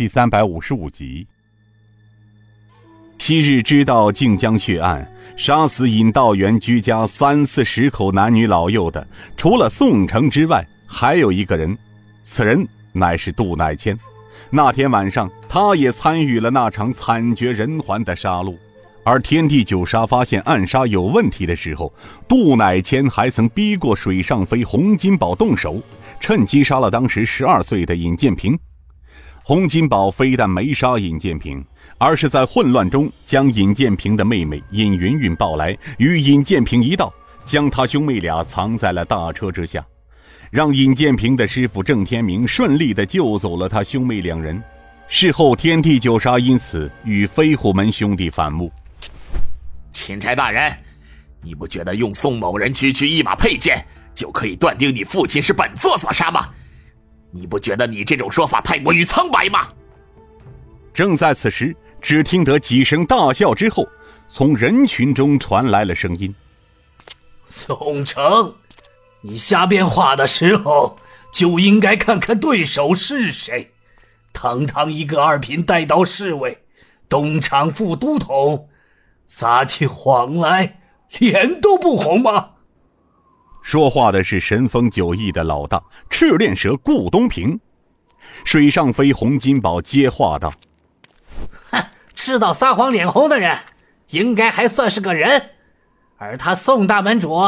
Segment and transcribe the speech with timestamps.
[0.00, 1.26] 第三百五十五集。
[3.18, 5.06] 昔日知道靖江血案，
[5.36, 11.76] 杀死尹道元居家三四十口男女老幼的，除了宋城之外，还有一个人，
[12.22, 13.94] 此人乃是杜乃谦。
[14.48, 18.56] 那天晚上，他也参与了那场惨绝人寰的杀戮。
[19.04, 21.92] 而天地九杀发现暗杀有问题的时候，
[22.26, 25.78] 杜乃谦还曾逼过水上飞洪金宝动手，
[26.18, 28.58] 趁机杀了当时十二岁的尹建平。
[29.50, 31.60] 洪金宝非但没杀尹建平，
[31.98, 37.12] 而是在混乱中将尹建平的妹妹尹云云抱来，与尹建平一道
[37.44, 39.84] 将他兄妹俩藏在了大车之下，
[40.52, 44.62] 让尹建平的师傅郑天明顺利地救走了他兄妹两人。
[45.08, 48.70] 事后，天地九杀因此与飞虎门兄弟反目。
[49.90, 50.72] 钦差大人，
[51.42, 56.50] 你不觉得用宋某人区区一把佩剑就可以断定你父亲是本座所杀吗？
[57.30, 59.68] 你不觉得你这种说法太过于苍白吗？
[60.92, 63.88] 正在此时，只听得几声大笑之后，
[64.28, 66.34] 从人群中传来了声音
[67.48, 68.54] ：“宋城，
[69.20, 70.96] 你瞎编话的时候
[71.32, 73.70] 就应该看看对手是谁。
[74.32, 76.58] 堂堂一个二品带刀侍卫，
[77.08, 78.68] 东厂副都统。”
[79.32, 80.80] 撒起谎来，
[81.20, 82.49] 脸都不红吗？
[83.62, 87.60] 说话的是神风九翼的老大赤练蛇顾东平。
[88.44, 90.52] 水上飞洪金宝接话道
[91.70, 93.58] ：“哼，知道撒谎脸红的人，
[94.10, 95.50] 应该还算是个人，
[96.16, 97.40] 而他宋大门主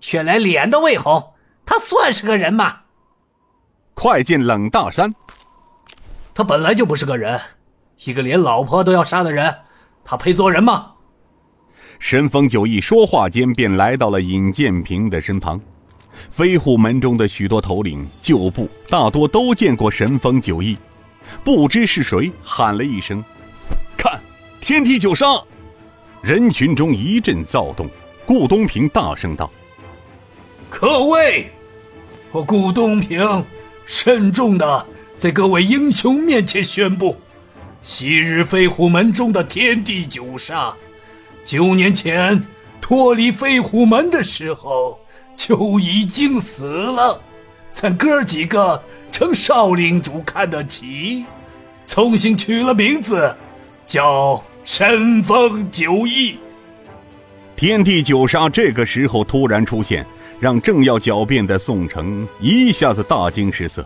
[0.00, 1.34] 却连脸都未红，
[1.66, 2.80] 他算是个人吗？”
[3.94, 5.14] 快进冷大山，
[6.34, 7.40] 他本来就不是个人，
[8.04, 9.62] 一个连老婆都要杀的人，
[10.04, 10.92] 他配做人吗？
[11.98, 15.60] 神风九翼说话间，便来到了尹建平的身旁。
[16.30, 20.76] 飞虎门中的许多头领旧部，大多都见过神风九翼，
[21.44, 23.22] 不知是谁，喊了一声
[23.96, 24.20] ：“看，
[24.60, 25.26] 天梯九杀！”
[26.22, 27.88] 人群中一阵躁动。
[28.24, 29.50] 顾东平大声道
[30.68, 31.50] ：“各位，
[32.30, 33.44] 我顾东平
[33.86, 34.86] 慎重的
[35.16, 37.16] 在各位英雄面前宣布，
[37.82, 40.74] 昔日飞虎门中的天地九杀。”
[41.48, 42.38] 九年前
[42.78, 45.00] 脱离飞虎门的时候
[45.34, 47.18] 就已经死了，
[47.72, 51.24] 咱哥几个成少领主看得起，
[51.86, 53.34] 重新取了名字，
[53.86, 56.36] 叫神风九翼。
[57.56, 60.04] 天地九杀这个时候突然出现，
[60.38, 63.82] 让正要狡辩的宋城一下子大惊失色。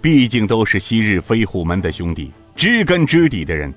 [0.00, 3.74] 毕竟都是昔日飞虎门的兄弟，知根知底的人。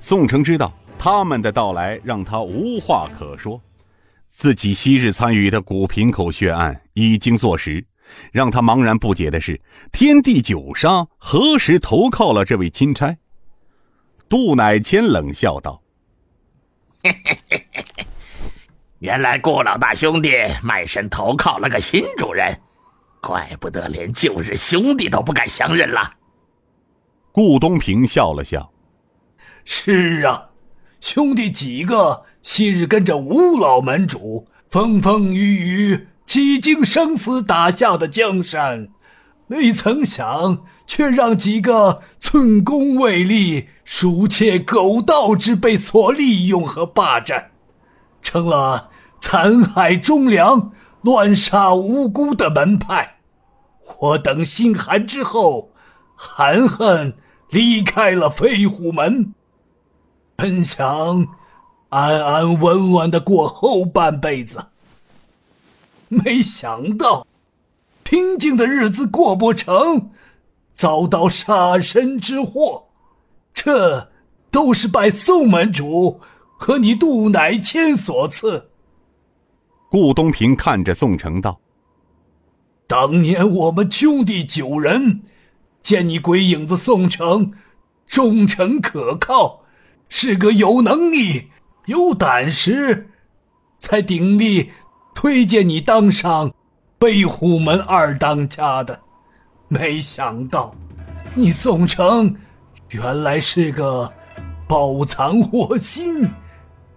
[0.00, 0.72] 宋城知道。
[0.98, 3.60] 他们的到来让他无话可说，
[4.28, 7.84] 自己昔日参与的古平口血案已经坐实。
[8.32, 9.60] 让他茫然不解的是，
[9.92, 13.16] 天地九杀何时投靠了这位钦差？
[14.28, 15.82] 杜乃谦冷笑道
[18.98, 20.30] ：“原来顾老大兄弟
[20.62, 22.60] 卖身投靠了个新主人，
[23.20, 26.14] 怪不得连旧日兄弟都不敢相认了。”
[27.30, 28.72] 顾东平笑了笑
[29.64, 30.50] ：“是啊。”
[31.00, 38.88] 兄弟几个昔日跟着吴老门主风风雨雨、几经生死打下的江山，
[39.46, 47.50] 没曾想却让几个寸功未立、鼠窃狗盗之辈所利用和霸占，
[48.20, 48.90] 成了
[49.20, 53.18] 残害忠良、乱杀无辜的门派。
[54.00, 55.70] 我等心寒之后，
[56.16, 57.14] 含恨
[57.50, 59.32] 离开了飞虎门。
[60.36, 61.26] 本想
[61.88, 64.66] 安安稳稳的过后半辈子，
[66.08, 67.26] 没想到
[68.02, 70.10] 平静的日子过不成，
[70.74, 72.84] 遭到杀身之祸。
[73.54, 74.10] 这
[74.50, 76.20] 都是拜宋门主
[76.58, 78.68] 和你杜乃谦所赐。
[79.88, 81.58] 顾东平看着宋城道
[82.86, 85.22] ：“当年我们兄弟九人，
[85.82, 87.54] 见你鬼影子宋城
[88.06, 89.62] 忠诚可靠。”
[90.08, 91.50] 是个有能力、
[91.86, 93.08] 有胆识，
[93.78, 94.70] 才鼎力
[95.14, 96.52] 推荐你当上
[97.00, 99.00] 飞虎门二当家的。
[99.68, 100.74] 没想到，
[101.34, 102.34] 你宋城
[102.90, 104.12] 原来是个
[104.68, 106.28] 包藏祸心、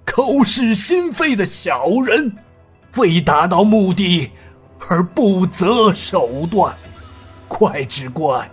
[0.05, 2.35] 口是心非的小人，
[2.95, 4.29] 为达到目的
[4.87, 6.75] 而不择手段。
[7.47, 8.49] 怪只怪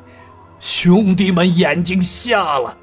[0.59, 2.77] 兄弟们眼睛瞎了。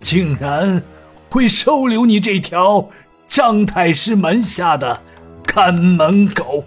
[0.00, 0.82] 竟然
[1.30, 2.88] 会收留你这条
[3.26, 5.02] 张太师门下的
[5.46, 6.64] 看门狗，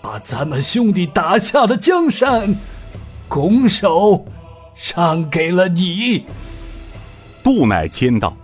[0.00, 2.54] 把咱们兄弟打下的江山
[3.28, 4.26] 拱手
[4.94, 6.26] 让给了你。
[7.42, 8.36] 杜乃谦道：“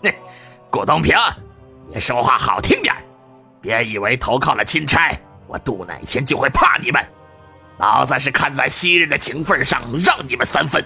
[0.04, 0.12] 哼，
[0.70, 1.16] 顾东平，
[1.92, 2.94] 你说话好听点
[3.60, 5.10] 别以为投靠了钦差，
[5.46, 7.04] 我杜乃谦就会怕你们。
[7.78, 10.84] 老子是看在昔日的情分上，让你们三分，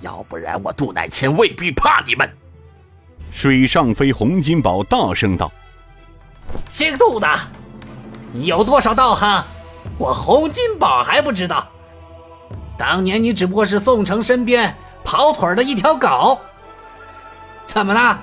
[0.00, 2.28] 要不然我杜乃谦未必怕你们。”
[3.30, 5.52] 水上飞洪金宝大声道
[6.68, 7.28] ：“姓杜的，
[8.32, 9.44] 你有多少道行，
[9.98, 11.68] 我洪金宝还不知道。
[12.78, 14.74] 当年你只不过是宋城身边
[15.04, 16.38] 跑腿的一条狗，
[17.66, 18.18] 怎么了？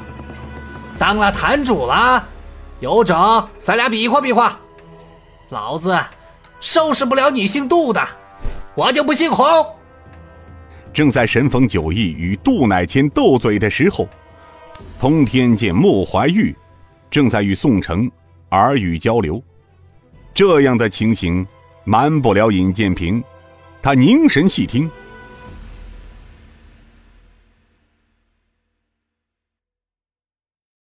[0.98, 2.26] 当了坛主了？
[2.80, 4.58] 有种，咱俩比划比划。
[5.50, 5.98] 老子
[6.60, 8.02] 收拾不了你姓杜的，
[8.74, 9.46] 我就不姓洪。”
[10.96, 14.08] 正在神逢九翼与杜乃谦斗嘴的时候。
[14.98, 16.56] 通天见莫怀玉
[17.12, 18.10] 正在与宋城
[18.52, 19.44] 耳语交流，
[20.34, 21.46] 这样的情形
[21.84, 23.22] 瞒不了尹建平，
[23.82, 24.90] 他凝神细听，